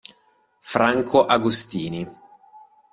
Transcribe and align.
Franco 0.71 1.27
Agostini 1.29 2.01